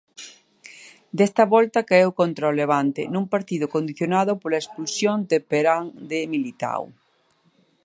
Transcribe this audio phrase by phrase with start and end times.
[1.17, 5.75] Desta volta caeu contra o Levante, nun partido condicionado pola expulsión temperá
[6.09, 6.83] de Militao.